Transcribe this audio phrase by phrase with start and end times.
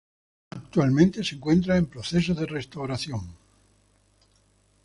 [0.49, 3.35] Actualmente se encuentra en proceso de restauración.